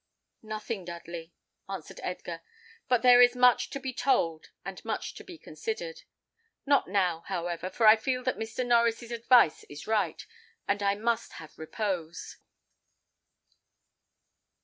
[0.41, 1.31] "Nothing, Dudley,"
[1.69, 2.41] answered Edgar;
[2.87, 6.01] "but there is much to be told and much to be considered.
[6.65, 8.65] Not now, however, for I feel that Mr.
[8.65, 10.25] Norries's advice is right,
[10.67, 12.39] and I must have repose."